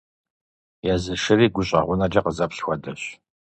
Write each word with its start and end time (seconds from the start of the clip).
Езы 0.93 1.13
шыри 1.23 1.47
гущӀэгъунэкӀэ 1.53 2.21
къызэплъ 2.25 2.61
хуэдэщ. 2.63 3.01